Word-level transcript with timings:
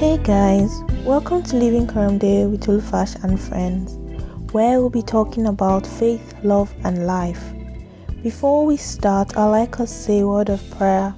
Hey 0.00 0.16
guys, 0.16 0.82
welcome 1.04 1.42
to 1.42 1.56
Living 1.56 1.84
Day 2.16 2.46
with 2.46 2.62
Olufash 2.62 3.22
and 3.22 3.38
friends, 3.38 3.98
where 4.50 4.80
we'll 4.80 4.88
be 4.88 5.02
talking 5.02 5.46
about 5.46 5.86
faith, 5.86 6.36
love, 6.42 6.72
and 6.84 7.06
life. 7.06 7.44
Before 8.22 8.64
we 8.64 8.78
start, 8.78 9.36
I'd 9.36 9.50
like 9.50 9.78
us 9.78 9.92
to 9.92 9.98
say 9.98 10.20
a 10.20 10.26
word 10.26 10.48
of 10.48 10.70
prayer. 10.70 11.14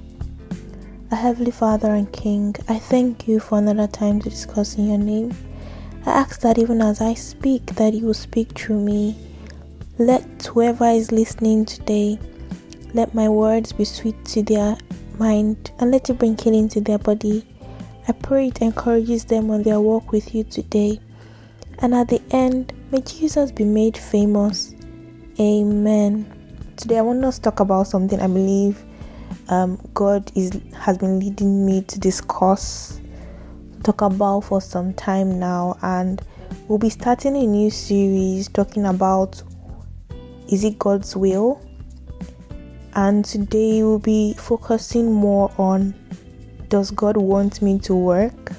Our 1.13 1.17
Heavenly 1.17 1.53
Father 1.53 1.95
and 1.95 2.13
King, 2.13 2.57
I 2.69 2.81
thank 2.81 3.29
you 3.29 3.39
for 3.39 3.59
another 3.59 3.87
time 3.87 4.21
to 4.21 4.29
discuss 4.29 4.75
in 4.75 4.89
your 4.89 4.99
name. 4.99 5.33
I 6.05 6.11
ask 6.11 6.41
that 6.41 6.59
even 6.59 6.83
as 6.83 7.01
I 7.01 7.15
speak, 7.15 7.65
that 7.77 7.95
you 7.95 8.07
will 8.07 8.15
speak 8.15 8.59
through 8.59 8.81
me. 8.81 9.17
Let 9.99 10.45
whoever 10.47 10.87
is 10.87 11.13
listening 11.13 11.67
today, 11.67 12.19
let 12.95 13.15
my 13.15 13.29
words 13.29 13.73
be 13.73 13.85
sweet 13.85 14.25
to 14.25 14.43
their 14.43 14.77
mind 15.21 15.71
and 15.79 15.93
let 15.93 16.11
it 16.11 16.19
bring 16.19 16.37
healing 16.37 16.69
to 16.71 16.81
their 16.81 16.99
body. 16.99 17.47
I 18.09 18.13
pray 18.13 18.49
it 18.49 18.61
encourages 18.61 19.25
them 19.25 19.51
on 19.51 19.63
their 19.63 19.81
walk 19.81 20.11
with 20.11 20.35
you 20.35 20.43
today. 20.43 21.01
And 21.79 21.95
at 21.95 22.09
the 22.09 22.21
end, 22.31 22.73
may 22.91 23.01
Jesus 23.01 23.53
be 23.53 23.65
made 23.65 23.97
famous. 23.97 24.75
Amen. 25.39 26.27
Today, 26.77 26.99
I 26.99 27.03
want 27.03 27.25
us 27.25 27.37
to 27.37 27.43
talk 27.43 27.61
about 27.61 27.87
something 27.87 28.19
I 28.21 28.27
believe 28.27 28.85
um, 29.49 29.79
God 29.95 30.31
is 30.35 30.61
has 30.75 30.99
been 30.99 31.21
leading 31.21 31.65
me 31.65 31.83
to 31.83 31.99
discuss, 32.01 33.01
talk 33.85 34.01
about 34.01 34.41
for 34.41 34.61
some 34.61 34.93
time 34.95 35.39
now, 35.39 35.79
and 35.83 36.21
we'll 36.67 36.79
be 36.79 36.91
starting 36.91 37.37
a 37.37 37.47
new 37.47 37.71
series 37.71 38.49
talking 38.49 38.87
about 38.87 39.43
is 40.49 40.65
it 40.65 40.79
God's 40.79 41.17
will? 41.17 41.61
And 42.95 43.25
today 43.25 43.83
we'll 43.83 43.99
be 43.99 44.35
focusing 44.35 45.13
more 45.13 45.51
on 45.57 45.95
does 46.73 46.91
God 46.91 47.19
want 47.19 47.61
me 47.61 47.79
to 47.81 47.95
work? 47.95 48.53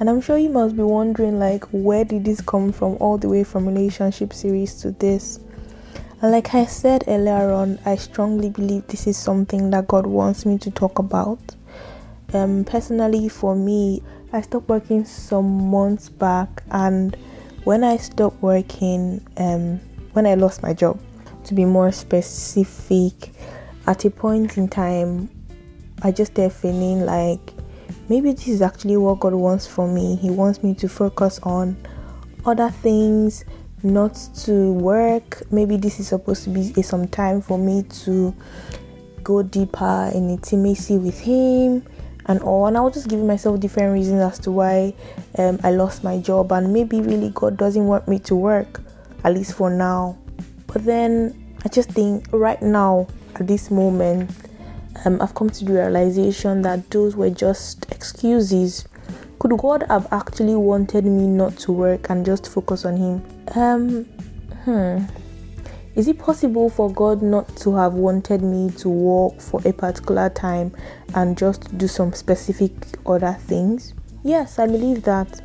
And 0.00 0.10
I'm 0.10 0.20
sure 0.20 0.36
you 0.36 0.50
must 0.50 0.76
be 0.76 0.82
wondering, 0.82 1.38
like, 1.38 1.62
where 1.70 2.04
did 2.04 2.24
this 2.24 2.40
come 2.40 2.72
from, 2.72 2.96
all 2.98 3.18
the 3.18 3.28
way 3.28 3.44
from 3.44 3.68
relationship 3.68 4.32
series 4.32 4.74
to 4.82 4.90
this? 4.90 5.38
And 6.20 6.32
like 6.32 6.52
I 6.56 6.66
said 6.66 7.04
earlier 7.06 7.52
on, 7.52 7.78
I 7.84 7.94
strongly 7.94 8.50
believe 8.50 8.84
this 8.88 9.06
is 9.06 9.16
something 9.16 9.70
that 9.70 9.86
God 9.86 10.06
wants 10.06 10.44
me 10.44 10.58
to 10.58 10.72
talk 10.72 10.98
about. 10.98 11.38
Um, 12.34 12.64
personally, 12.64 13.28
for 13.28 13.54
me, 13.54 14.02
I 14.32 14.40
stopped 14.40 14.68
working 14.68 15.04
some 15.04 15.70
months 15.70 16.08
back, 16.08 16.64
and 16.72 17.16
when 17.62 17.84
I 17.84 17.98
stopped 17.98 18.42
working, 18.42 19.24
um, 19.36 19.78
when 20.14 20.26
I 20.26 20.34
lost 20.34 20.64
my 20.64 20.74
job, 20.74 20.98
to 21.44 21.54
be 21.54 21.64
more 21.64 21.92
specific, 21.92 23.30
at 23.86 24.04
a 24.04 24.10
point 24.10 24.58
in 24.58 24.66
time 24.66 25.30
I 26.02 26.10
just 26.12 26.32
started 26.32 26.52
feeling 26.52 27.04
like 27.04 27.52
maybe 28.08 28.32
this 28.32 28.48
is 28.48 28.62
actually 28.62 28.96
what 28.96 29.20
God 29.20 29.34
wants 29.34 29.66
for 29.66 29.86
me. 29.86 30.16
He 30.16 30.30
wants 30.30 30.62
me 30.62 30.74
to 30.74 30.88
focus 30.88 31.38
on 31.42 31.76
other 32.46 32.70
things, 32.70 33.44
not 33.82 34.14
to 34.44 34.72
work. 34.72 35.42
Maybe 35.52 35.76
this 35.76 36.00
is 36.00 36.08
supposed 36.08 36.44
to 36.44 36.50
be 36.50 36.82
some 36.82 37.06
time 37.08 37.40
for 37.40 37.58
me 37.58 37.82
to 38.04 38.34
go 39.22 39.42
deeper 39.42 40.10
in 40.14 40.30
intimacy 40.30 40.96
with 40.96 41.20
Him 41.20 41.86
and 42.26 42.40
all. 42.40 42.66
And 42.66 42.76
I 42.76 42.80
was 42.80 42.94
just 42.94 43.08
giving 43.08 43.26
myself 43.26 43.60
different 43.60 43.92
reasons 43.92 44.22
as 44.22 44.38
to 44.40 44.50
why 44.50 44.94
um, 45.38 45.60
I 45.62 45.70
lost 45.70 46.02
my 46.04 46.18
job, 46.18 46.52
and 46.52 46.72
maybe 46.72 47.00
really 47.00 47.30
God 47.34 47.56
doesn't 47.56 47.86
want 47.86 48.08
me 48.08 48.18
to 48.20 48.34
work, 48.34 48.80
at 49.24 49.34
least 49.34 49.54
for 49.54 49.70
now. 49.70 50.18
But 50.66 50.84
then 50.84 51.54
I 51.64 51.68
just 51.68 51.90
think 51.90 52.26
right 52.32 52.60
now, 52.62 53.06
at 53.34 53.46
this 53.46 53.70
moment, 53.70 54.30
um, 55.04 55.20
I've 55.20 55.34
come 55.34 55.50
to 55.50 55.64
the 55.64 55.72
realization 55.72 56.62
that 56.62 56.90
those 56.90 57.16
were 57.16 57.30
just 57.30 57.90
excuses. 57.90 58.86
Could 59.38 59.56
God 59.58 59.84
have 59.88 60.06
actually 60.12 60.56
wanted 60.56 61.04
me 61.04 61.26
not 61.26 61.56
to 61.58 61.72
work 61.72 62.10
and 62.10 62.24
just 62.26 62.50
focus 62.50 62.84
on 62.84 62.96
Him? 62.96 63.24
Um, 63.54 64.04
hmm. 64.64 65.04
Is 65.94 66.06
it 66.06 66.18
possible 66.18 66.68
for 66.68 66.92
God 66.92 67.22
not 67.22 67.56
to 67.58 67.74
have 67.74 67.94
wanted 67.94 68.42
me 68.42 68.70
to 68.78 68.88
work 68.88 69.40
for 69.40 69.60
a 69.64 69.72
particular 69.72 70.28
time 70.30 70.72
and 71.14 71.36
just 71.36 71.76
do 71.78 71.88
some 71.88 72.12
specific 72.12 72.72
other 73.06 73.36
things? 73.40 73.94
Yes, 74.22 74.58
I 74.58 74.66
believe 74.66 75.02
that. 75.04 75.42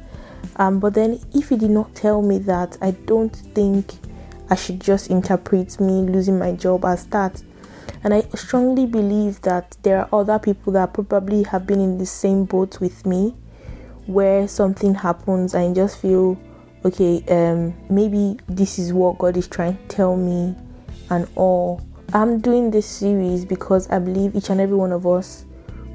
Um, 0.57 0.79
but 0.79 0.93
then, 0.93 1.19
if 1.33 1.49
He 1.49 1.57
did 1.57 1.71
not 1.71 1.95
tell 1.95 2.21
me 2.21 2.37
that, 2.39 2.77
I 2.81 2.91
don't 2.91 3.35
think 3.35 3.93
I 4.49 4.55
should 4.55 4.79
just 4.81 5.09
interpret 5.09 5.79
me 5.79 6.01
losing 6.01 6.37
my 6.37 6.51
job 6.51 6.85
as 6.85 7.05
that. 7.07 7.41
And 8.03 8.13
I 8.13 8.21
strongly 8.35 8.85
believe 8.85 9.41
that 9.41 9.77
there 9.83 9.99
are 9.99 10.21
other 10.21 10.39
people 10.39 10.73
that 10.73 10.93
probably 10.93 11.43
have 11.43 11.65
been 11.65 11.79
in 11.79 11.97
the 11.97 12.05
same 12.05 12.45
boat 12.45 12.79
with 12.79 13.05
me 13.05 13.35
where 14.05 14.47
something 14.47 14.93
happens 14.93 15.55
and 15.55 15.75
just 15.75 15.97
feel 15.99 16.37
okay, 16.83 17.23
um, 17.29 17.73
maybe 17.89 18.37
this 18.47 18.77
is 18.77 18.93
what 18.93 19.17
God 19.17 19.37
is 19.37 19.47
trying 19.47 19.75
to 19.75 19.83
tell 19.87 20.15
me 20.15 20.55
and 21.09 21.27
all. 21.35 21.81
I'm 22.13 22.39
doing 22.39 22.69
this 22.69 22.85
series 22.85 23.43
because 23.43 23.89
I 23.89 23.97
believe 23.97 24.35
each 24.35 24.51
and 24.51 24.61
every 24.61 24.75
one 24.75 24.91
of 24.91 25.07
us 25.07 25.45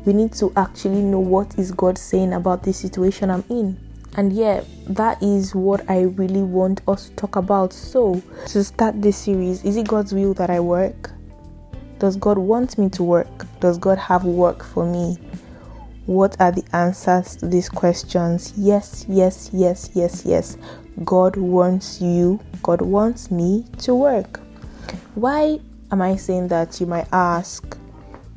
we 0.05 0.13
need 0.13 0.33
to 0.33 0.53
actually 0.57 1.03
know 1.03 1.21
what 1.21 1.59
is 1.59 1.73
God 1.73 1.99
saying 1.99 2.33
about 2.33 2.63
this 2.63 2.79
situation 2.79 3.31
I'm 3.31 3.45
in. 3.51 3.79
And 4.17 4.33
yeah, 4.33 4.65
that 4.89 5.23
is 5.23 5.55
what 5.55 5.89
I 5.89 6.03
really 6.03 6.43
want 6.43 6.81
us 6.89 7.09
to 7.09 7.17
talk 7.17 7.37
about. 7.37 7.73
So, 7.73 8.21
to 8.47 8.65
start 8.65 9.01
this 9.01 9.17
series, 9.17 9.63
is 9.65 9.77
it 9.77 9.87
God's 9.87 10.13
will 10.13 10.35
that 10.35 10.51
I 10.51 10.59
work? 10.59 11.11
Does 12.01 12.17
God 12.17 12.39
want 12.39 12.79
me 12.79 12.89
to 12.89 13.03
work? 13.03 13.47
Does 13.61 13.77
God 13.77 13.99
have 13.99 14.25
work 14.25 14.65
for 14.65 14.87
me? 14.87 15.19
What 16.07 16.35
are 16.41 16.51
the 16.51 16.65
answers 16.73 17.37
to 17.37 17.47
these 17.47 17.69
questions? 17.69 18.55
Yes, 18.57 19.05
yes, 19.07 19.51
yes, 19.53 19.91
yes, 19.93 20.23
yes. 20.25 20.57
God 21.05 21.37
wants 21.37 22.01
you, 22.01 22.41
God 22.63 22.81
wants 22.81 23.31
me 23.31 23.67
to 23.81 23.95
work. 23.95 24.41
Why 25.15 25.61
am 25.93 26.01
I 26.01 26.17
saying 26.17 26.49
that? 26.49 26.81
You 26.81 26.87
might 26.87 27.07
ask. 27.13 27.77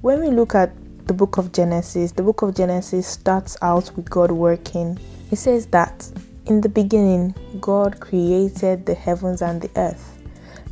When 0.01 0.19
we 0.19 0.27
look 0.27 0.55
at 0.55 0.73
the 1.07 1.13
book 1.13 1.37
of 1.37 1.53
Genesis, 1.53 2.11
the 2.11 2.23
book 2.23 2.41
of 2.41 2.53
Genesis 2.53 3.07
starts 3.07 3.55
out 3.61 3.95
with 3.95 4.09
God 4.09 4.29
working. 4.29 4.99
It 5.31 5.37
says 5.37 5.67
that 5.67 6.11
in 6.47 6.59
the 6.59 6.67
beginning, 6.67 7.33
God 7.61 8.01
created 8.01 8.85
the 8.85 8.93
heavens 8.93 9.41
and 9.41 9.61
the 9.61 9.71
earth. 9.77 10.19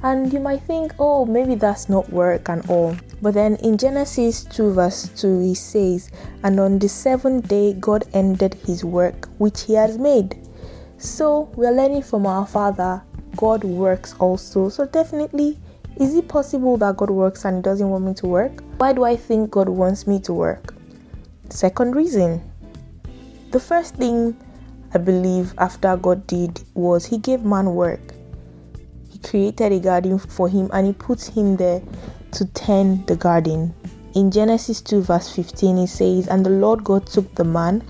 And 0.04 0.34
you 0.34 0.40
might 0.40 0.64
think, 0.64 0.94
oh, 0.98 1.26
maybe 1.26 1.54
that's 1.54 1.88
not 1.88 2.10
work 2.10 2.50
and 2.50 2.68
all. 2.70 2.96
But 3.22 3.36
then 3.36 3.56
in 3.58 3.78
Genesis 3.78 4.44
2, 4.46 4.74
verse 4.74 5.10
2, 5.16 5.40
he 5.42 5.54
says, 5.54 6.10
And 6.44 6.60
on 6.60 6.80
the 6.80 6.90
seventh 6.90 7.48
day, 7.48 7.74
God 7.74 8.06
ended 8.14 8.56
his 8.66 8.84
work 8.84 9.30
which 9.38 9.64
he 9.64 9.76
has 9.76 10.00
made. 10.00 10.38
So 10.98 11.52
we're 11.56 11.72
learning 11.72 12.02
from 12.02 12.26
our 12.26 12.48
Father, 12.48 13.04
God 13.36 13.64
works 13.64 14.16
also. 14.20 14.70
So 14.70 14.88
definitely, 14.88 15.60
is 16.00 16.16
it 16.16 16.28
possible 16.28 16.78
that 16.78 16.98
God 16.98 17.12
works 17.12 17.46
and 17.46 17.58
he 17.58 17.62
doesn't 17.62 17.88
want 17.88 18.04
me 18.04 18.16
to 18.16 18.28
work? 18.28 18.64
Why 18.78 18.94
do 18.94 19.04
I 19.04 19.16
think 19.16 19.52
God 19.52 19.70
wants 19.70 20.08
me 20.08 20.20
to 20.22 20.34
work? 20.34 20.74
Second 21.50 21.96
reason. 21.96 22.42
The 23.52 23.60
first 23.60 23.96
thing 23.96 24.36
I 24.96 24.98
believe 24.98 25.54
after 25.60 25.96
God 25.96 26.26
did 26.26 26.64
was 26.74 27.06
he 27.06 27.18
gave 27.18 27.44
man 27.44 27.76
work 27.76 28.16
created 29.24 29.72
a 29.72 29.80
garden 29.80 30.20
for 30.20 30.48
him 30.50 30.70
and 30.74 30.88
he 30.88 30.94
put 30.94 31.22
him 31.22 31.58
there 31.58 31.82
to 32.32 32.46
tend 32.46 33.08
the 33.08 33.16
garden. 33.16 33.74
In 34.14 34.30
Genesis 34.30 34.82
2, 34.82 35.02
verse 35.02 35.34
15, 35.34 35.78
it 35.78 35.88
says, 35.88 36.28
And 36.28 36.46
the 36.46 36.50
Lord 36.50 36.84
God 36.84 37.08
took 37.08 37.34
the 37.36 37.44
man 37.44 37.84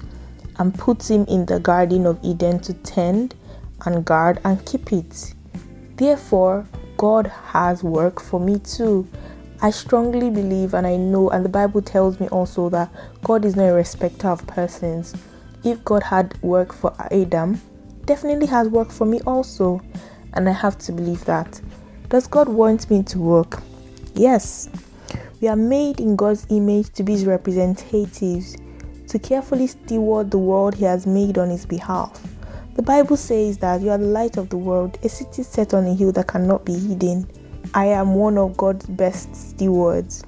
and 0.58 0.74
put 0.78 1.10
him 1.10 1.26
in 1.28 1.46
the 1.46 1.60
garden 1.60 2.06
of 2.06 2.20
Eden 2.24 2.60
to 2.60 2.74
tend 2.74 3.36
and 3.86 4.06
guard 4.06 4.40
and 4.44 4.64
keep 4.66 4.94
it. 4.94 5.34
Therefore, 5.96 6.68
God 6.98 7.28
has 7.28 7.84
work 7.84 8.22
for 8.22 8.40
me 8.40 8.60
too. 8.60 9.08
I 9.64 9.72
strongly 9.72 10.30
believe 10.30 10.74
and 10.74 10.86
I 10.86 10.98
know, 10.98 11.30
and 11.30 11.44
the 11.46 11.50
Bible 11.50 11.82
tells 11.82 12.20
me 12.20 12.28
also 12.28 12.70
that 12.70 12.92
God 13.24 13.46
is 13.46 13.56
not 13.56 13.70
a 13.70 13.74
respecter 13.74 14.28
of 14.28 14.46
persons. 14.48 15.16
If 15.64 15.84
God 15.84 16.04
had 16.04 16.42
work 16.42 16.74
for 16.74 16.94
Adam, 17.12 17.62
definitely 18.06 18.48
has 18.48 18.68
work 18.68 18.92
for 18.92 19.06
me 19.06 19.22
also 19.22 19.82
and 20.34 20.48
I 20.48 20.54
have 20.54 20.78
to 20.80 20.92
believe 20.92 21.26
that. 21.26 21.60
Does 22.10 22.28
God 22.28 22.50
want 22.50 22.90
me 22.90 23.04
to 23.04 23.20
work? 23.20 23.62
Yes. 24.16 24.70
We 25.40 25.48
are 25.48 25.56
made 25.56 26.00
in 26.00 26.16
God's 26.16 26.46
image 26.50 26.92
to 26.94 27.04
be 27.04 27.14
His 27.14 27.26
representatives, 27.26 28.56
to 29.08 29.18
carefully 29.18 29.68
steward 29.68 30.32
the 30.32 30.38
world 30.38 30.76
He 30.76 30.86
has 30.86 31.08
made 31.08 31.38
on 31.38 31.50
His 31.50 31.66
behalf. 31.66 32.22
The 32.76 32.82
Bible 32.82 33.18
says 33.18 33.58
that 33.58 33.82
you 33.82 33.90
are 33.90 33.98
the 33.98 34.06
light 34.06 34.38
of 34.38 34.50
the 34.50 34.58
world, 34.58 34.98
a 35.04 35.10
city 35.10 35.44
set 35.44 35.74
on 35.74 35.86
a 35.86 35.94
hill 35.94 36.12
that 36.14 36.28
cannot 36.28 36.66
be 36.66 36.74
hidden. 36.74 37.28
I 37.74 37.86
am 37.86 38.16
one 38.16 38.38
of 38.38 38.56
God's 38.58 38.86
best 38.86 39.36
stewards. 39.36 40.24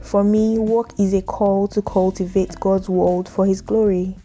For 0.00 0.22
me, 0.22 0.58
work 0.58 0.90
is 0.98 1.14
a 1.14 1.22
call 1.22 1.66
to 1.68 1.82
cultivate 1.82 2.58
God's 2.60 2.88
world 2.88 3.28
for 3.28 3.46
His 3.46 3.60
glory. 3.60 4.16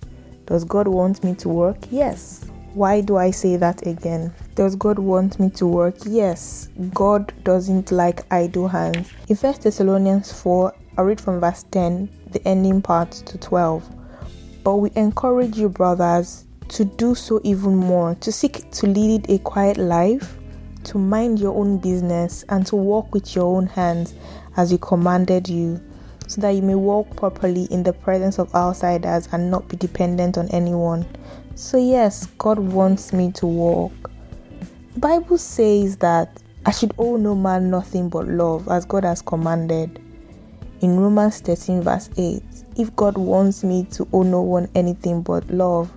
Does 0.46 0.64
God 0.64 0.88
want 0.88 1.24
me 1.24 1.36
to 1.36 1.50
work? 1.50 1.78
Yes. 1.90 2.46
Why 2.74 3.02
do 3.02 3.18
I 3.18 3.32
say 3.32 3.58
that 3.58 3.86
again? 3.88 4.34
Does 4.56 4.76
God 4.76 5.00
want 5.00 5.40
me 5.40 5.50
to 5.52 5.66
work? 5.68 5.96
Yes. 6.06 6.70
God 6.94 7.34
doesn't 7.44 7.92
like 7.92 8.32
idle 8.32 8.68
hands. 8.68 9.12
In 9.28 9.36
1 9.36 9.56
Thessalonians 9.62 10.32
4, 10.42 10.74
I 10.98 11.02
read 11.02 11.20
from 11.20 11.40
verse 11.40 11.64
10, 11.72 12.10
the 12.32 12.48
ending 12.48 12.82
part 12.82 13.12
to 13.12 13.38
12. 13.38 13.84
but 14.64 14.76
we 14.76 14.92
encourage 14.96 15.58
you, 15.58 15.70
brothers, 15.70 16.46
to 16.68 16.86
do 16.86 17.16
so 17.16 17.42
even 17.44 17.76
more, 17.76 18.16
to 18.16 18.32
seek 18.32 18.70
to 18.72 18.88
lead 18.88 19.28
a 19.30 19.40
quiet 19.40 19.78
life, 19.78 20.38
to 20.84 20.98
mind 20.98 21.40
your 21.40 21.56
own 21.56 21.78
business, 21.80 22.44
and 22.50 22.68
to 22.68 22.76
walk 22.76 23.14
with 23.14 23.36
your 23.36 23.46
own 23.46 23.66
hands 23.66 24.14
as 24.58 24.70
He 24.70 24.78
commanded 24.78 25.50
you, 25.50 25.82
so 26.28 26.42
that 26.42 26.52
you 26.52 26.62
may 26.62 26.76
walk 26.76 27.16
properly 27.16 27.64
in 27.72 27.82
the 27.82 27.94
presence 27.94 28.38
of 28.38 28.54
outsiders 28.54 29.28
and 29.32 29.50
not 29.50 29.68
be 29.68 29.78
dependent 29.78 30.38
on 30.38 30.48
anyone. 30.50 31.06
So, 31.60 31.78
yes, 31.78 32.26
God 32.38 32.58
wants 32.58 33.12
me 33.12 33.34
to 33.34 33.46
walk. 33.46 33.92
The 34.94 35.00
Bible 35.02 35.38
says 35.38 35.98
that 35.98 36.42
I 36.66 36.72
should 36.72 36.94
owe 36.98 37.18
no 37.18 37.36
man 37.36 37.70
nothing 37.70 38.08
but 38.08 38.30
love, 38.30 38.70
as 38.70 38.86
God 38.86 39.04
has 39.04 39.22
commanded. 39.22 40.02
In 40.80 40.98
Romans 40.98 41.42
13, 41.42 41.82
verse 41.82 42.10
8, 42.16 42.42
if 42.78 42.96
God 42.96 43.18
wants 43.18 43.66
me 43.66 43.84
to 43.92 44.08
owe 44.14 44.24
no 44.24 44.42
one 44.42 44.70
anything 44.74 45.22
but 45.22 45.50
love, 45.50 45.92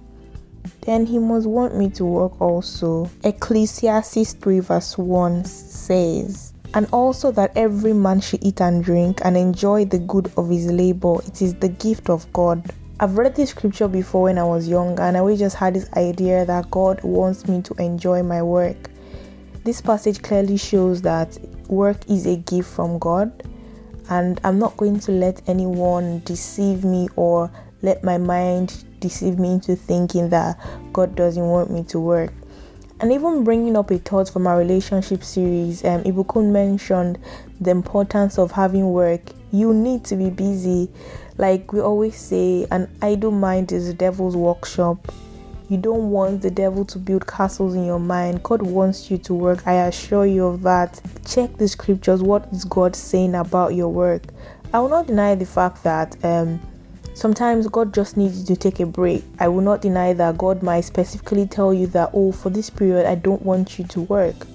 then 0.80 1.06
he 1.06 1.20
must 1.20 1.46
want 1.46 1.76
me 1.76 1.88
to 1.90 2.04
work 2.04 2.40
also. 2.40 3.08
Ecclesiastes 3.22 4.32
3 4.32 4.58
verse 4.58 4.98
1 4.98 5.44
says, 5.44 6.54
And 6.74 6.88
also 6.92 7.30
that 7.30 7.56
every 7.56 7.92
man 7.92 8.20
should 8.20 8.44
eat 8.44 8.60
and 8.60 8.82
drink 8.82 9.20
and 9.24 9.36
enjoy 9.36 9.84
the 9.84 10.00
good 10.00 10.32
of 10.36 10.50
his 10.50 10.72
labor. 10.72 11.22
It 11.24 11.40
is 11.40 11.54
the 11.54 11.68
gift 11.68 12.10
of 12.10 12.30
God. 12.32 12.68
I've 13.00 13.18
read 13.18 13.34
this 13.34 13.50
scripture 13.50 13.88
before 13.88 14.22
when 14.24 14.38
I 14.38 14.44
was 14.44 14.68
younger, 14.68 15.02
and 15.02 15.16
I 15.16 15.20
always 15.20 15.38
just 15.38 15.56
had 15.56 15.74
this 15.74 15.92
idea 15.94 16.44
that 16.44 16.70
God 16.70 17.02
wants 17.02 17.48
me 17.48 17.60
to 17.62 17.74
enjoy 17.74 18.22
my 18.22 18.42
work. 18.42 18.90
This 19.64 19.80
passage 19.80 20.22
clearly 20.22 20.56
shows 20.56 21.02
that 21.02 21.36
work 21.68 22.08
is 22.08 22.26
a 22.26 22.36
gift 22.36 22.70
from 22.70 22.98
God, 22.98 23.42
and 24.08 24.40
I'm 24.44 24.58
not 24.58 24.76
going 24.76 25.00
to 25.00 25.12
let 25.12 25.42
anyone 25.48 26.20
deceive 26.24 26.84
me 26.84 27.08
or 27.16 27.50
let 27.80 28.04
my 28.04 28.18
mind 28.18 28.84
deceive 29.00 29.38
me 29.38 29.54
into 29.54 29.74
thinking 29.74 30.28
that 30.28 30.58
God 30.92 31.16
doesn't 31.16 31.48
want 31.48 31.70
me 31.70 31.82
to 31.84 31.98
work. 31.98 32.32
And 33.00 33.10
even 33.10 33.42
bringing 33.42 33.76
up 33.76 33.90
a 33.90 33.98
thought 33.98 34.28
from 34.28 34.46
our 34.46 34.56
relationship 34.58 35.24
series, 35.24 35.84
um, 35.84 36.04
Ibukun 36.04 36.52
mentioned 36.52 37.18
the 37.60 37.72
importance 37.72 38.38
of 38.38 38.52
having 38.52 38.92
work. 38.92 39.22
You 39.50 39.74
need 39.74 40.04
to 40.04 40.14
be 40.14 40.30
busy. 40.30 40.88
Like 41.38 41.72
we 41.72 41.80
always 41.80 42.16
say, 42.16 42.66
an 42.70 42.88
idle 43.00 43.30
mind 43.30 43.72
is 43.72 43.86
the 43.86 43.94
devil's 43.94 44.36
workshop. 44.36 45.12
You 45.68 45.78
don't 45.78 46.10
want 46.10 46.42
the 46.42 46.50
devil 46.50 46.84
to 46.86 46.98
build 46.98 47.26
castles 47.26 47.74
in 47.74 47.84
your 47.86 48.00
mind. 48.00 48.42
God 48.42 48.62
wants 48.62 49.10
you 49.10 49.18
to 49.18 49.34
work. 49.34 49.66
I 49.66 49.86
assure 49.86 50.26
you 50.26 50.46
of 50.46 50.62
that. 50.62 51.00
Check 51.26 51.56
the 51.56 51.68
scriptures. 51.68 52.22
What 52.22 52.46
is 52.52 52.64
God 52.64 52.94
saying 52.94 53.34
about 53.34 53.74
your 53.74 53.88
work? 53.88 54.22
I 54.74 54.80
will 54.80 54.90
not 54.90 55.06
deny 55.06 55.34
the 55.34 55.46
fact 55.46 55.82
that 55.84 56.22
um, 56.24 56.60
Sometimes 57.14 57.68
God 57.68 57.92
just 57.92 58.16
needs 58.16 58.40
you 58.40 58.46
to 58.46 58.56
take 58.56 58.80
a 58.80 58.86
break. 58.86 59.22
I 59.38 59.46
will 59.46 59.60
not 59.60 59.82
deny 59.82 60.14
that 60.14 60.38
God 60.38 60.62
might 60.62 60.80
specifically 60.80 61.46
tell 61.46 61.74
you 61.74 61.86
that, 61.88 62.10
oh, 62.14 62.32
for 62.32 62.48
this 62.48 62.70
period, 62.70 63.06
I 63.06 63.16
don't 63.16 63.42
want 63.42 63.78
you 63.78 63.84
to 63.84 64.00
work. 64.00 64.46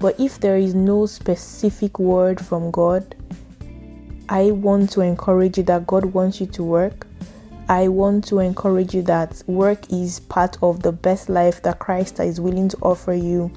But 0.00 0.18
if 0.18 0.40
there 0.40 0.56
is 0.56 0.74
no 0.74 1.04
specific 1.04 1.98
word 1.98 2.40
from 2.44 2.70
God, 2.70 3.14
I 4.30 4.50
want 4.50 4.90
to 4.90 5.00
encourage 5.00 5.56
you 5.56 5.64
that 5.64 5.86
God 5.86 6.04
wants 6.04 6.38
you 6.38 6.46
to 6.48 6.62
work. 6.62 7.06
I 7.70 7.88
want 7.88 8.26
to 8.28 8.40
encourage 8.40 8.94
you 8.94 9.00
that 9.02 9.42
work 9.46 9.90
is 9.90 10.20
part 10.20 10.58
of 10.62 10.82
the 10.82 10.92
best 10.92 11.30
life 11.30 11.62
that 11.62 11.78
Christ 11.78 12.20
is 12.20 12.38
willing 12.38 12.68
to 12.68 12.76
offer 12.82 13.14
you. 13.14 13.50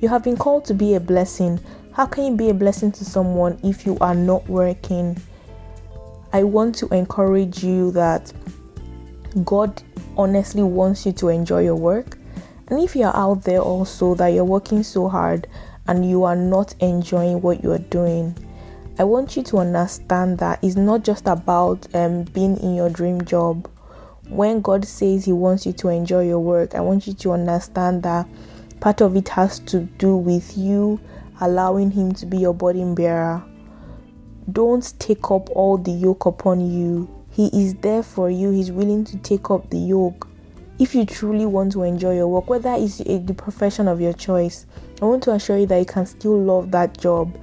You 0.00 0.08
have 0.08 0.24
been 0.24 0.38
called 0.38 0.64
to 0.66 0.74
be 0.74 0.94
a 0.94 1.00
blessing. 1.00 1.60
How 1.92 2.06
can 2.06 2.24
you 2.24 2.36
be 2.36 2.48
a 2.48 2.54
blessing 2.54 2.90
to 2.92 3.04
someone 3.04 3.58
if 3.62 3.84
you 3.84 3.98
are 4.00 4.14
not 4.14 4.48
working? 4.48 5.16
I 6.32 6.42
want 6.42 6.74
to 6.76 6.88
encourage 6.88 7.62
you 7.62 7.90
that 7.92 8.32
God 9.44 9.82
honestly 10.16 10.62
wants 10.62 11.04
you 11.04 11.12
to 11.12 11.28
enjoy 11.28 11.64
your 11.64 11.76
work. 11.76 12.18
And 12.68 12.80
if 12.80 12.96
you're 12.96 13.14
out 13.14 13.44
there 13.44 13.60
also 13.60 14.14
that 14.14 14.28
you're 14.28 14.44
working 14.44 14.82
so 14.82 15.06
hard 15.06 15.46
and 15.86 16.08
you 16.08 16.24
are 16.24 16.36
not 16.36 16.74
enjoying 16.80 17.42
what 17.42 17.62
you're 17.62 17.78
doing, 17.78 18.34
I 18.98 19.04
want 19.04 19.36
you 19.36 19.42
to 19.44 19.58
understand 19.58 20.38
that 20.38 20.58
it's 20.62 20.76
not 20.76 21.04
just 21.04 21.26
about 21.26 21.86
um, 21.94 22.24
being 22.24 22.56
in 22.58 22.74
your 22.74 22.90
dream 22.90 23.24
job. 23.24 23.68
When 24.28 24.60
God 24.60 24.84
says 24.84 25.24
He 25.24 25.32
wants 25.32 25.66
you 25.66 25.72
to 25.74 25.88
enjoy 25.88 26.26
your 26.26 26.40
work, 26.40 26.74
I 26.74 26.80
want 26.80 27.06
you 27.06 27.14
to 27.14 27.32
understand 27.32 28.02
that 28.04 28.26
part 28.80 29.00
of 29.00 29.16
it 29.16 29.28
has 29.30 29.58
to 29.60 29.80
do 29.80 30.16
with 30.16 30.56
you 30.56 31.00
allowing 31.40 31.90
Him 31.90 32.12
to 32.14 32.26
be 32.26 32.38
your 32.38 32.54
burden 32.54 32.94
bearer 32.94 33.44
don't 34.52 34.92
take 34.98 35.30
up 35.30 35.48
all 35.50 35.78
the 35.78 35.90
yoke 35.90 36.26
upon 36.26 36.70
you. 36.70 37.08
He 37.30 37.46
is 37.46 37.74
there 37.76 38.02
for 38.02 38.30
you, 38.30 38.50
He's 38.50 38.70
willing 38.70 39.04
to 39.04 39.16
take 39.18 39.50
up 39.50 39.70
the 39.70 39.78
yoke. 39.78 40.28
If 40.78 40.94
you 40.94 41.06
truly 41.06 41.46
want 41.46 41.72
to 41.72 41.82
enjoy 41.84 42.16
your 42.16 42.28
work, 42.28 42.50
whether 42.50 42.74
it's 42.74 42.98
the 42.98 43.34
profession 43.36 43.88
of 43.88 44.00
your 44.00 44.12
choice, 44.12 44.66
I 45.00 45.06
want 45.06 45.22
to 45.24 45.32
assure 45.32 45.58
you 45.58 45.66
that 45.66 45.78
you 45.78 45.84
can 45.86 46.04
still 46.04 46.38
love 46.38 46.70
that 46.72 46.98
job. 46.98 47.36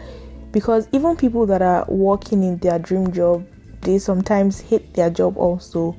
Because 0.51 0.87
even 0.91 1.15
people 1.15 1.45
that 1.45 1.61
are 1.61 1.85
working 1.87 2.43
in 2.43 2.57
their 2.57 2.79
dream 2.79 3.11
job, 3.11 3.45
they 3.81 3.97
sometimes 3.99 4.59
hate 4.61 4.93
their 4.93 5.09
job 5.09 5.37
also. 5.37 5.95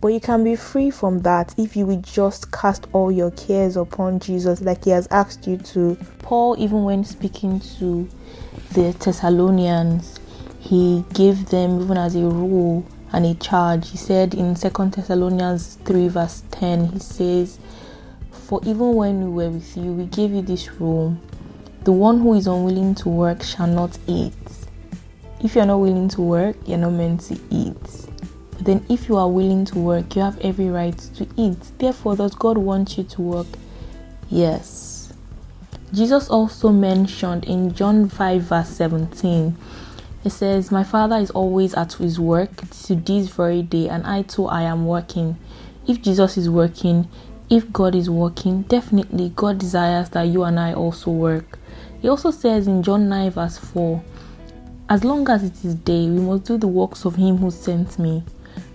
But 0.00 0.08
you 0.08 0.20
can 0.20 0.44
be 0.44 0.54
free 0.54 0.90
from 0.90 1.20
that 1.20 1.54
if 1.58 1.76
you 1.76 1.86
will 1.86 2.00
just 2.00 2.52
cast 2.52 2.86
all 2.92 3.10
your 3.10 3.32
cares 3.32 3.76
upon 3.76 4.20
Jesus, 4.20 4.60
like 4.60 4.84
He 4.84 4.90
has 4.90 5.08
asked 5.10 5.46
you 5.46 5.56
to. 5.56 5.96
Paul, 6.20 6.54
even 6.58 6.84
when 6.84 7.04
speaking 7.04 7.60
to 7.78 8.08
the 8.72 8.92
Thessalonians, 8.92 10.20
he 10.60 11.04
gave 11.14 11.48
them 11.48 11.80
even 11.80 11.96
as 11.96 12.14
a 12.14 12.20
rule 12.20 12.86
and 13.12 13.24
a 13.24 13.34
charge. 13.34 13.90
He 13.90 13.96
said 13.96 14.34
in 14.34 14.54
Second 14.54 14.92
Thessalonians 14.92 15.78
3, 15.84 16.08
verse 16.08 16.42
10, 16.50 16.88
he 16.88 16.98
says, 16.98 17.58
For 18.30 18.60
even 18.64 18.94
when 18.94 19.20
we 19.24 19.44
were 19.44 19.50
with 19.50 19.76
you, 19.76 19.92
we 19.92 20.04
gave 20.04 20.32
you 20.32 20.42
this 20.42 20.70
rule 20.72 21.16
the 21.84 21.92
one 21.92 22.20
who 22.20 22.34
is 22.34 22.46
unwilling 22.46 22.94
to 22.96 23.08
work 23.08 23.42
shall 23.42 23.66
not 23.66 23.98
eat. 24.06 24.32
If 25.42 25.54
you're 25.54 25.66
not 25.66 25.78
willing 25.78 26.08
to 26.10 26.20
work, 26.20 26.56
you're 26.66 26.78
not 26.78 26.92
meant 26.92 27.20
to 27.22 27.38
eat. 27.50 27.82
But 28.52 28.64
then, 28.64 28.86
if 28.88 29.08
you 29.08 29.16
are 29.16 29.28
willing 29.28 29.64
to 29.66 29.78
work, 29.78 30.16
you 30.16 30.22
have 30.22 30.38
every 30.40 30.68
right 30.68 30.98
to 31.16 31.26
eat. 31.36 31.58
Therefore, 31.78 32.16
does 32.16 32.34
God 32.34 32.58
want 32.58 32.98
you 32.98 33.04
to 33.04 33.22
work? 33.22 33.46
Yes. 34.28 35.12
Jesus 35.92 36.28
also 36.28 36.70
mentioned 36.70 37.44
in 37.44 37.72
John 37.74 38.08
5, 38.08 38.42
verse 38.42 38.68
17 38.68 39.56
it 40.24 40.30
says, 40.30 40.70
My 40.70 40.84
father 40.84 41.16
is 41.16 41.30
always 41.30 41.74
at 41.74 41.94
his 41.94 42.18
work 42.18 42.68
to 42.84 42.94
this 42.96 43.28
very 43.28 43.62
day, 43.62 43.88
and 43.88 44.06
I 44.06 44.22
too 44.22 44.46
I 44.46 44.62
am 44.62 44.86
working. 44.86 45.38
If 45.86 46.02
Jesus 46.02 46.36
is 46.36 46.50
working, 46.50 47.08
if 47.48 47.72
God 47.72 47.94
is 47.94 48.10
working, 48.10 48.62
definitely 48.62 49.32
God 49.34 49.58
desires 49.58 50.10
that 50.10 50.24
you 50.24 50.42
and 50.42 50.58
I 50.58 50.74
also 50.74 51.10
work. 51.10 51.57
He 52.00 52.08
also 52.08 52.30
says 52.30 52.68
in 52.68 52.82
John 52.82 53.08
9, 53.08 53.30
verse 53.32 53.58
4, 53.58 54.02
As 54.88 55.04
long 55.04 55.28
as 55.28 55.42
it 55.42 55.64
is 55.64 55.74
day, 55.74 56.08
we 56.08 56.20
must 56.20 56.44
do 56.44 56.56
the 56.56 56.68
works 56.68 57.04
of 57.04 57.16
him 57.16 57.38
who 57.38 57.50
sent 57.50 57.98
me. 57.98 58.22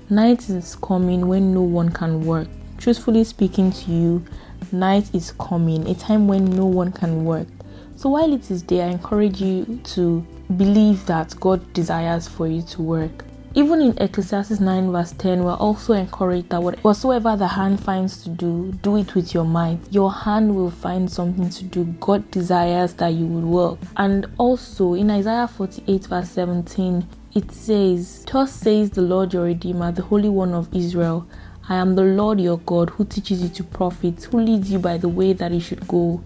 Night 0.09 0.49
is 0.49 0.75
coming 0.75 1.27
when 1.27 1.53
no 1.53 1.61
one 1.61 1.89
can 1.89 2.25
work. 2.25 2.47
Truthfully 2.77 3.23
speaking 3.23 3.71
to 3.71 3.91
you, 3.91 4.25
night 4.73 5.09
is 5.15 5.31
coming, 5.39 5.87
a 5.87 5.95
time 5.95 6.27
when 6.27 6.45
no 6.45 6.65
one 6.65 6.91
can 6.91 7.23
work. 7.23 7.47
So 7.95 8.09
while 8.09 8.33
it 8.33 8.51
is 8.51 8.61
day, 8.61 8.83
I 8.83 8.87
encourage 8.87 9.41
you 9.41 9.79
to 9.95 10.25
believe 10.57 11.05
that 11.05 11.33
God 11.39 11.71
desires 11.71 12.27
for 12.27 12.47
you 12.47 12.61
to 12.61 12.81
work. 12.81 13.23
Even 13.55 13.81
in 13.81 13.97
Ecclesiastes 13.99 14.59
9, 14.59 14.91
verse 14.91 15.11
10, 15.11 15.43
we're 15.43 15.53
also 15.53 15.93
encouraged 15.93 16.49
that 16.49 16.61
whatsoever 16.83 17.35
the 17.35 17.47
hand 17.47 17.79
finds 17.83 18.23
to 18.23 18.29
do, 18.29 18.71
do 18.81 18.97
it 18.97 19.13
with 19.13 19.33
your 19.35 19.45
mind. 19.45 19.87
Your 19.91 20.11
hand 20.11 20.55
will 20.55 20.71
find 20.71 21.11
something 21.11 21.51
to 21.51 21.63
do. 21.65 21.83
God 21.99 22.31
desires 22.31 22.95
that 22.95 23.09
you 23.09 23.27
would 23.27 23.43
work. 23.43 23.77
And 23.95 24.25
also 24.39 24.95
in 24.95 25.11
Isaiah 25.11 25.47
48, 25.47 26.05
verse 26.05 26.29
17, 26.29 27.07
it 27.35 27.51
says, 27.51 28.25
Thus 28.25 28.51
says 28.51 28.89
the 28.89 29.03
Lord 29.03 29.33
your 29.33 29.43
Redeemer, 29.43 29.91
the 29.91 30.01
Holy 30.01 30.29
One 30.29 30.55
of 30.55 30.73
Israel 30.73 31.27
I 31.69 31.75
am 31.75 31.95
the 31.95 32.03
Lord 32.03 32.41
your 32.41 32.57
God 32.57 32.89
who 32.89 33.05
teaches 33.05 33.41
you 33.41 33.47
to 33.47 33.63
profit, 33.63 34.21
who 34.25 34.39
leads 34.41 34.69
you 34.69 34.79
by 34.79 34.97
the 34.97 35.07
way 35.07 35.31
that 35.31 35.51
you 35.51 35.61
should 35.61 35.87
go. 35.87 36.21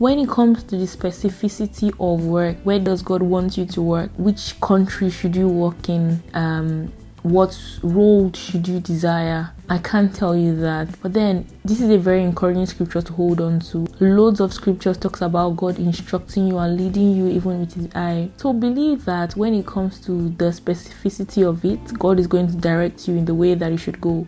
When 0.00 0.18
it 0.18 0.30
comes 0.30 0.62
to 0.62 0.78
the 0.78 0.86
specificity 0.86 1.92
of 2.00 2.24
work, 2.24 2.56
where 2.64 2.78
does 2.78 3.02
God 3.02 3.20
want 3.20 3.58
you 3.58 3.66
to 3.66 3.82
work? 3.82 4.10
Which 4.16 4.58
country 4.62 5.10
should 5.10 5.36
you 5.36 5.46
work 5.46 5.90
in? 5.90 6.22
Um, 6.32 6.90
what 7.22 7.54
role 7.82 8.32
should 8.32 8.66
you 8.66 8.80
desire? 8.80 9.50
I 9.68 9.76
can't 9.76 10.14
tell 10.14 10.34
you 10.34 10.56
that. 10.62 10.88
But 11.02 11.12
then 11.12 11.46
this 11.66 11.82
is 11.82 11.90
a 11.90 11.98
very 11.98 12.22
encouraging 12.22 12.64
scripture 12.64 13.02
to 13.02 13.12
hold 13.12 13.42
on 13.42 13.60
to. 13.60 13.86
Loads 14.00 14.40
of 14.40 14.54
scriptures 14.54 14.96
talks 14.96 15.20
about 15.20 15.58
God 15.58 15.78
instructing 15.78 16.46
you 16.46 16.56
and 16.56 16.78
leading 16.78 17.14
you 17.14 17.26
even 17.28 17.60
with 17.60 17.74
his 17.74 17.88
eye. 17.94 18.30
So 18.38 18.54
believe 18.54 19.04
that 19.04 19.36
when 19.36 19.52
it 19.52 19.66
comes 19.66 20.00
to 20.06 20.30
the 20.30 20.46
specificity 20.46 21.46
of 21.46 21.62
it, 21.62 21.98
God 21.98 22.18
is 22.18 22.26
going 22.26 22.46
to 22.46 22.56
direct 22.56 23.06
you 23.06 23.16
in 23.16 23.26
the 23.26 23.34
way 23.34 23.52
that 23.52 23.70
you 23.70 23.76
should 23.76 24.00
go. 24.00 24.26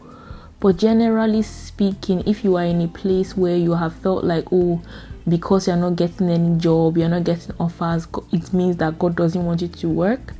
But 0.60 0.76
generally 0.76 1.40
speaking, 1.40 2.22
if 2.24 2.44
you 2.44 2.56
are 2.56 2.64
in 2.64 2.82
a 2.82 2.88
place 2.88 3.36
where 3.38 3.56
you 3.56 3.72
have 3.72 3.94
felt 3.94 4.22
like, 4.22 4.44
oh, 4.52 4.82
because 5.28 5.66
you're 5.66 5.76
not 5.76 5.96
getting 5.96 6.28
any 6.28 6.58
job, 6.58 6.96
you're 6.98 7.08
not 7.08 7.24
getting 7.24 7.54
offers, 7.58 8.06
it 8.32 8.52
means 8.52 8.76
that 8.78 8.98
God 8.98 9.16
doesn't 9.16 9.44
want 9.44 9.62
you 9.62 9.68
to 9.68 9.88
work. 9.88 10.34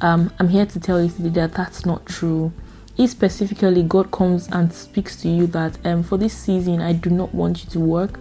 Um, 0.00 0.32
I'm 0.38 0.48
here 0.48 0.66
to 0.66 0.80
tell 0.80 1.02
you 1.02 1.10
today 1.10 1.28
that 1.28 1.54
that's 1.54 1.84
not 1.84 2.06
true. 2.06 2.52
if 2.96 3.10
specifically 3.10 3.82
God 3.82 4.10
comes 4.10 4.48
and 4.48 4.72
speaks 4.72 5.16
to 5.22 5.28
you 5.28 5.46
that 5.48 5.78
um, 5.86 6.02
for 6.02 6.18
this 6.18 6.34
season 6.34 6.80
I 6.80 6.92
do 6.92 7.08
not 7.08 7.34
want 7.34 7.64
you 7.64 7.70
to 7.70 7.80
work 7.80 8.18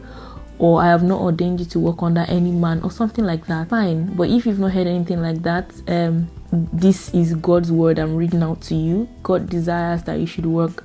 or 0.58 0.82
I 0.82 0.88
have 0.88 1.04
not 1.04 1.22
ordained 1.22 1.60
you 1.60 1.66
to 1.68 1.80
work 1.80 2.02
under 2.02 2.22
any 2.22 2.52
man 2.52 2.82
or 2.82 2.92
something 2.92 3.26
like 3.26 3.48
that, 3.48 3.70
fine. 3.70 4.14
But 4.16 4.30
if 4.30 4.46
you've 4.46 4.60
not 4.60 4.72
heard 4.72 4.88
anything 4.88 5.22
like 5.22 5.42
that, 5.44 5.72
um, 5.88 6.30
this 6.52 7.14
is 7.14 7.34
God's 7.36 7.72
word 7.72 7.98
I'm 7.98 8.16
reading 8.16 8.44
out 8.44 8.62
to 8.64 8.76
you. 8.76 9.08
God 9.24 9.50
desires 9.50 10.04
that 10.04 10.20
you 10.20 10.26
should 10.26 10.46
work, 10.46 10.84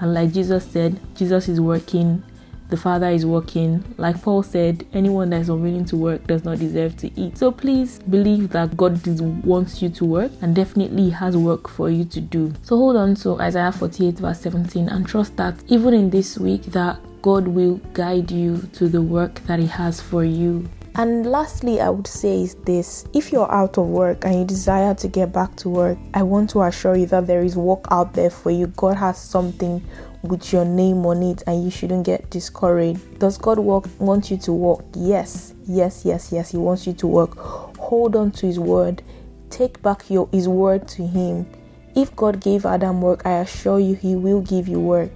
and 0.00 0.14
like 0.14 0.32
Jesus 0.32 0.64
said, 0.70 1.00
Jesus 1.16 1.48
is 1.48 1.60
working 1.60 2.22
the 2.68 2.76
Father 2.76 3.08
is 3.08 3.24
working. 3.24 3.84
Like 3.96 4.20
Paul 4.22 4.42
said, 4.42 4.86
anyone 4.92 5.30
that 5.30 5.40
is 5.40 5.48
unwilling 5.48 5.84
to 5.86 5.96
work 5.96 6.26
does 6.26 6.44
not 6.44 6.58
deserve 6.58 6.96
to 6.98 7.20
eat. 7.20 7.38
So 7.38 7.50
please 7.52 7.98
believe 7.98 8.50
that 8.50 8.76
God 8.76 9.00
wants 9.44 9.82
you 9.82 9.88
to 9.90 10.04
work 10.04 10.32
and 10.42 10.54
definitely 10.54 11.10
has 11.10 11.36
work 11.36 11.68
for 11.68 11.90
you 11.90 12.04
to 12.04 12.20
do. 12.20 12.52
So 12.62 12.76
hold 12.76 12.96
on 12.96 13.14
to 13.16 13.40
Isaiah 13.40 13.72
48 13.72 14.18
verse 14.18 14.40
17 14.40 14.88
and 14.88 15.06
trust 15.06 15.36
that 15.36 15.54
even 15.68 15.94
in 15.94 16.10
this 16.10 16.38
week 16.38 16.62
that 16.66 16.98
God 17.22 17.48
will 17.48 17.76
guide 17.92 18.30
you 18.30 18.68
to 18.74 18.88
the 18.88 19.02
work 19.02 19.40
that 19.46 19.58
He 19.58 19.66
has 19.66 20.00
for 20.00 20.24
you. 20.24 20.68
And 20.98 21.26
lastly, 21.26 21.78
I 21.82 21.90
would 21.90 22.06
say 22.06 22.42
is 22.42 22.54
this 22.64 23.04
if 23.12 23.30
you're 23.30 23.52
out 23.52 23.76
of 23.76 23.86
work 23.88 24.24
and 24.24 24.34
you 24.34 24.44
desire 24.46 24.94
to 24.94 25.08
get 25.08 25.30
back 25.30 25.54
to 25.56 25.68
work, 25.68 25.98
I 26.14 26.22
want 26.22 26.48
to 26.50 26.62
assure 26.62 26.96
you 26.96 27.04
that 27.06 27.26
there 27.26 27.42
is 27.42 27.54
work 27.54 27.84
out 27.90 28.14
there 28.14 28.30
for 28.30 28.50
you. 28.50 28.68
God 28.68 28.96
has 28.96 29.18
something 29.18 29.84
with 30.28 30.52
your 30.52 30.64
name 30.64 31.04
on 31.06 31.22
it 31.22 31.42
and 31.46 31.64
you 31.64 31.70
shouldn't 31.70 32.06
get 32.06 32.30
discouraged. 32.30 33.18
Does 33.18 33.38
God 33.38 33.58
work, 33.58 33.84
want 33.98 34.30
you 34.30 34.36
to 34.38 34.52
work? 34.52 34.84
Yes, 34.94 35.54
yes, 35.66 36.04
yes, 36.04 36.32
yes. 36.32 36.50
He 36.50 36.56
wants 36.58 36.86
you 36.86 36.92
to 36.94 37.06
work. 37.06 37.36
Hold 37.78 38.16
on 38.16 38.30
to 38.32 38.46
His 38.46 38.58
word. 38.58 39.02
Take 39.50 39.80
back 39.82 40.10
your 40.10 40.28
His 40.32 40.48
word 40.48 40.88
to 40.88 41.06
Him. 41.06 41.46
If 41.94 42.14
God 42.14 42.40
gave 42.40 42.66
Adam 42.66 43.00
work, 43.00 43.24
I 43.24 43.38
assure 43.38 43.78
you 43.78 43.94
He 43.94 44.16
will 44.16 44.42
give 44.42 44.68
you 44.68 44.80
work. 44.80 45.10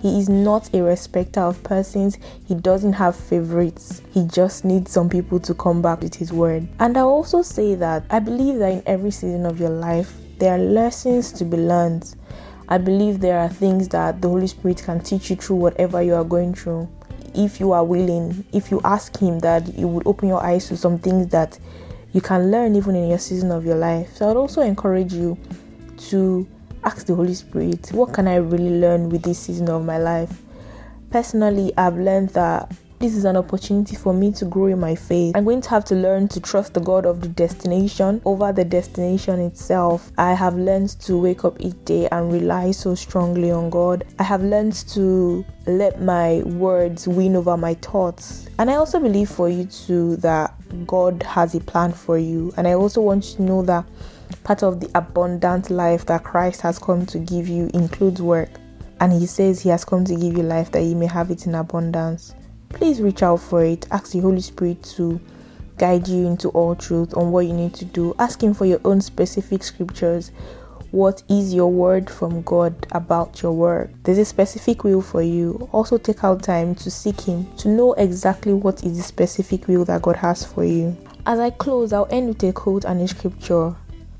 He 0.00 0.18
is 0.18 0.28
not 0.28 0.74
a 0.74 0.82
respecter 0.82 1.40
of 1.40 1.62
persons. 1.62 2.18
He 2.48 2.56
doesn't 2.56 2.94
have 2.94 3.14
favorites. 3.14 4.02
He 4.10 4.24
just 4.26 4.64
needs 4.64 4.90
some 4.90 5.08
people 5.08 5.38
to 5.40 5.54
come 5.54 5.80
back 5.80 6.00
with 6.00 6.14
His 6.14 6.32
word. 6.32 6.66
And 6.80 6.96
I 6.96 7.02
also 7.02 7.42
say 7.42 7.76
that 7.76 8.04
I 8.10 8.18
believe 8.18 8.58
that 8.58 8.72
in 8.72 8.82
every 8.86 9.12
season 9.12 9.46
of 9.46 9.60
your 9.60 9.70
life, 9.70 10.12
there 10.38 10.56
are 10.56 10.58
lessons 10.58 11.30
to 11.32 11.44
be 11.44 11.56
learned. 11.56 12.16
I 12.72 12.78
believe 12.78 13.20
there 13.20 13.38
are 13.38 13.50
things 13.50 13.88
that 13.88 14.22
the 14.22 14.30
Holy 14.30 14.46
Spirit 14.46 14.82
can 14.82 14.98
teach 15.00 15.28
you 15.28 15.36
through 15.36 15.56
whatever 15.56 16.00
you 16.02 16.14
are 16.14 16.24
going 16.24 16.54
through. 16.54 16.88
If 17.34 17.60
you 17.60 17.72
are 17.72 17.84
willing, 17.84 18.46
if 18.50 18.70
you 18.70 18.80
ask 18.82 19.14
Him 19.18 19.40
that 19.40 19.68
He 19.68 19.84
would 19.84 20.06
open 20.06 20.30
your 20.30 20.42
eyes 20.42 20.68
to 20.68 20.78
some 20.78 20.98
things 20.98 21.26
that 21.32 21.58
you 22.14 22.22
can 22.22 22.50
learn 22.50 22.74
even 22.74 22.96
in 22.96 23.10
your 23.10 23.18
season 23.18 23.50
of 23.50 23.66
your 23.66 23.76
life. 23.76 24.16
So 24.16 24.30
I'd 24.30 24.38
also 24.38 24.62
encourage 24.62 25.12
you 25.12 25.36
to 26.08 26.48
ask 26.82 27.04
the 27.04 27.14
Holy 27.14 27.34
Spirit, 27.34 27.90
what 27.92 28.14
can 28.14 28.26
I 28.26 28.36
really 28.36 28.80
learn 28.80 29.10
with 29.10 29.20
this 29.20 29.38
season 29.38 29.68
of 29.68 29.84
my 29.84 29.98
life? 29.98 30.40
Personally, 31.10 31.74
I've 31.76 31.98
learned 31.98 32.30
that 32.30 32.72
this 33.02 33.16
is 33.16 33.24
an 33.24 33.36
opportunity 33.36 33.96
for 33.96 34.14
me 34.14 34.30
to 34.30 34.44
grow 34.44 34.66
in 34.66 34.78
my 34.78 34.94
faith. 34.94 35.34
I'm 35.36 35.42
going 35.42 35.60
to 35.62 35.70
have 35.70 35.84
to 35.86 35.96
learn 35.96 36.28
to 36.28 36.40
trust 36.40 36.74
the 36.74 36.80
God 36.80 37.04
of 37.04 37.20
the 37.20 37.26
destination 37.26 38.22
over 38.24 38.52
the 38.52 38.64
destination 38.64 39.40
itself. 39.40 40.12
I 40.18 40.34
have 40.34 40.54
learned 40.54 40.90
to 41.00 41.18
wake 41.18 41.44
up 41.44 41.56
each 41.58 41.84
day 41.84 42.06
and 42.12 42.32
rely 42.32 42.70
so 42.70 42.94
strongly 42.94 43.50
on 43.50 43.70
God. 43.70 44.04
I 44.20 44.22
have 44.22 44.44
learned 44.44 44.74
to 44.90 45.44
let 45.66 46.00
my 46.00 46.42
words 46.44 47.08
win 47.08 47.34
over 47.34 47.56
my 47.56 47.74
thoughts. 47.74 48.46
And 48.60 48.70
I 48.70 48.74
also 48.74 49.00
believe 49.00 49.30
for 49.30 49.48
you 49.48 49.64
too 49.64 50.14
that 50.18 50.54
God 50.86 51.24
has 51.24 51.56
a 51.56 51.60
plan 51.60 51.92
for 51.92 52.18
you. 52.18 52.54
And 52.56 52.68
I 52.68 52.74
also 52.74 53.00
want 53.00 53.30
you 53.30 53.36
to 53.38 53.42
know 53.42 53.62
that 53.62 53.84
part 54.44 54.62
of 54.62 54.78
the 54.78 54.88
abundant 54.94 55.70
life 55.70 56.06
that 56.06 56.22
Christ 56.22 56.60
has 56.60 56.78
come 56.78 57.04
to 57.06 57.18
give 57.18 57.48
you 57.48 57.68
includes 57.74 58.22
work. 58.22 58.50
And 59.00 59.12
He 59.12 59.26
says 59.26 59.60
He 59.60 59.70
has 59.70 59.84
come 59.84 60.04
to 60.04 60.14
give 60.14 60.36
you 60.36 60.44
life 60.44 60.70
that 60.70 60.82
you 60.82 60.94
may 60.94 61.06
have 61.06 61.32
it 61.32 61.46
in 61.48 61.56
abundance 61.56 62.32
please 62.72 63.00
reach 63.00 63.22
out 63.22 63.40
for 63.40 63.64
it. 63.64 63.86
Ask 63.90 64.12
the 64.12 64.20
Holy 64.20 64.40
Spirit 64.40 64.82
to 64.96 65.20
guide 65.78 66.08
you 66.08 66.26
into 66.26 66.48
all 66.50 66.74
truth 66.74 67.16
on 67.16 67.32
what 67.32 67.46
you 67.46 67.52
need 67.52 67.74
to 67.74 67.84
do. 67.84 68.14
Ask 68.18 68.42
Him 68.42 68.54
for 68.54 68.66
your 68.66 68.80
own 68.84 69.00
specific 69.00 69.62
scriptures. 69.62 70.30
What 70.90 71.22
is 71.28 71.54
your 71.54 71.72
word 71.72 72.10
from 72.10 72.42
God 72.42 72.86
about 72.92 73.42
your 73.42 73.52
work? 73.52 73.90
There's 74.02 74.18
a 74.18 74.24
specific 74.24 74.84
will 74.84 75.00
for 75.00 75.22
you. 75.22 75.68
Also, 75.72 75.96
take 75.96 76.22
out 76.22 76.42
time 76.42 76.74
to 76.76 76.90
seek 76.90 77.20
Him 77.22 77.46
to 77.56 77.68
know 77.68 77.94
exactly 77.94 78.52
what 78.52 78.84
is 78.84 78.96
the 78.96 79.02
specific 79.02 79.68
will 79.68 79.84
that 79.86 80.02
God 80.02 80.16
has 80.16 80.44
for 80.44 80.64
you. 80.64 80.96
As 81.24 81.38
I 81.38 81.50
close, 81.50 81.92
I'll 81.92 82.08
end 82.10 82.28
with 82.28 82.42
a 82.42 82.52
quote 82.52 82.84
and 82.84 83.00
a 83.00 83.08
scripture. 83.08 83.74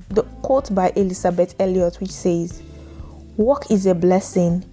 The 0.08 0.22
quote 0.42 0.74
by 0.74 0.92
Elisabeth 0.96 1.54
Elliot, 1.58 2.00
which 2.00 2.10
says, 2.10 2.62
Work 3.36 3.70
is 3.70 3.86
a 3.86 3.94
blessing 3.94 4.64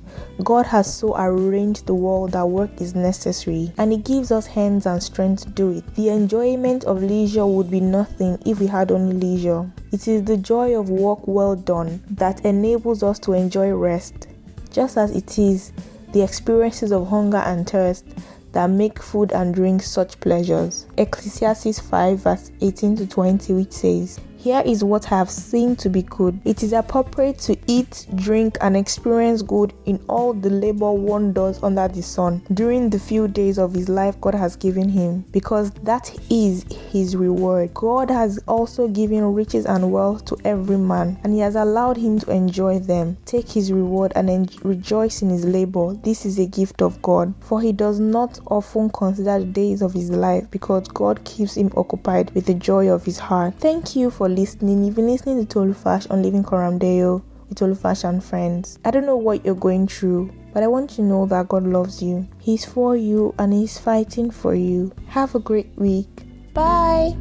God 0.43 0.65
has 0.67 0.93
so 0.93 1.15
arranged 1.17 1.85
the 1.85 1.93
world 1.93 2.31
that 2.31 2.47
work 2.47 2.69
is 2.79 2.95
necessary 2.95 3.73
and 3.77 3.91
He 3.91 3.97
gives 3.97 4.31
us 4.31 4.45
hands 4.47 4.85
and 4.85 5.01
strength 5.01 5.43
to 5.43 5.49
do 5.49 5.71
it. 5.71 5.95
The 5.95 6.09
enjoyment 6.09 6.85
of 6.85 7.03
leisure 7.03 7.45
would 7.45 7.69
be 7.69 7.81
nothing 7.81 8.37
if 8.45 8.59
we 8.59 8.67
had 8.67 8.91
only 8.91 9.15
leisure. 9.15 9.69
It 9.91 10.07
is 10.07 10.23
the 10.23 10.37
joy 10.37 10.79
of 10.79 10.89
work 10.89 11.27
well 11.27 11.55
done 11.55 12.01
that 12.11 12.45
enables 12.45 13.03
us 13.03 13.19
to 13.19 13.33
enjoy 13.33 13.71
rest, 13.71 14.27
just 14.71 14.97
as 14.97 15.15
it 15.15 15.37
is 15.37 15.73
the 16.13 16.21
experiences 16.23 16.91
of 16.91 17.07
hunger 17.07 17.37
and 17.37 17.69
thirst 17.69 18.05
that 18.51 18.67
make 18.69 19.01
food 19.01 19.31
and 19.31 19.53
drink 19.53 19.83
such 19.83 20.19
pleasures. 20.19 20.87
Ecclesiastes 20.97 21.79
5 21.79 22.19
verse 22.19 22.51
18 22.61 22.95
to 22.97 23.07
20, 23.07 23.53
which 23.53 23.71
says, 23.73 24.19
here 24.39 24.63
is 24.65 24.85
what 24.85 25.11
I 25.11 25.17
have 25.17 25.29
seen 25.29 25.75
to 25.75 25.89
be 25.89 26.03
good. 26.03 26.39
It 26.45 26.63
is 26.63 26.71
appropriate 26.71 27.39
to 27.39 27.57
eat, 27.67 28.05
drink, 28.15 28.57
and 28.61 28.77
experience 28.77 29.41
good 29.41 29.73
in 29.85 30.01
all 30.07 30.31
the 30.33 30.49
labor 30.49 30.93
one 30.93 31.33
does 31.33 31.61
under 31.61 31.89
the 31.89 32.01
sun 32.01 32.41
during 32.53 32.89
the 32.89 32.99
few 32.99 33.27
days 33.27 33.59
of 33.59 33.73
his 33.73 33.89
life 33.89 34.19
God 34.21 34.35
has 34.35 34.55
given 34.55 34.87
him, 34.87 35.25
because 35.31 35.71
that 35.83 36.17
is 36.29 36.63
his 36.89 37.17
reward. 37.17 37.73
God 37.73 38.09
has 38.09 38.39
also 38.47 38.87
given 38.87 39.33
riches 39.33 39.65
and 39.65 39.91
wealth 39.91 40.23
to 40.25 40.37
every 40.45 40.77
man, 40.77 41.19
and 41.25 41.33
he 41.33 41.39
has 41.39 41.55
allowed 41.55 41.97
him 41.97 42.17
to 42.19 42.31
enjoy 42.31 42.79
them. 42.79 43.17
Take 43.25 43.49
his 43.49 43.73
reward 43.73 44.13
and 44.15 44.29
en- 44.29 44.47
rejoice 44.63 45.21
in 45.21 45.29
his 45.29 45.43
labor. 45.43 45.95
This 45.95 46.25
is 46.25 46.39
a 46.39 46.45
gift 46.45 46.81
of 46.81 47.01
God, 47.01 47.33
for 47.41 47.59
he 47.59 47.73
does 47.73 47.99
not 47.99 48.39
often 48.47 48.89
consider 48.91 49.39
the 49.39 49.45
days 49.45 49.81
of 49.81 49.93
his 49.93 50.09
life, 50.09 50.49
because 50.49 50.87
God 50.87 51.25
keeps 51.25 51.57
him 51.57 51.73
occupied 51.75 52.31
with 52.31 52.45
the 52.45 52.53
joy 52.53 52.87
of 52.89 53.03
his 53.03 53.19
heart. 53.19 53.55
Thank 53.59 53.97
you 53.97 54.09
for 54.09 54.28
listening. 54.29 54.83
You've 54.83 54.95
been 54.95 55.07
listening 55.07 55.45
to 55.45 55.59
Tolufash 55.59 56.09
on 56.09 56.21
Living 56.21 56.43
Coram 56.43 56.79
oh, 56.81 57.23
with 57.47 57.57
Tolufash 57.57 58.07
and 58.07 58.23
friends. 58.23 58.79
I 58.85 58.91
don't 58.91 59.05
know 59.05 59.17
what 59.17 59.45
you're 59.45 59.55
going 59.55 59.87
through, 59.87 60.31
but 60.53 60.63
I 60.63 60.67
want 60.67 60.91
you 60.91 60.97
to 60.97 61.01
know 61.03 61.25
that 61.25 61.49
God 61.49 61.63
loves 61.63 62.01
you. 62.01 62.27
He's 62.39 62.65
for 62.65 62.95
you 62.95 63.33
and 63.37 63.51
He's 63.51 63.77
fighting 63.77 64.31
for 64.31 64.55
you. 64.55 64.91
Have 65.07 65.35
a 65.35 65.39
great 65.39 65.75
week. 65.77 66.09
Bye. 66.53 67.15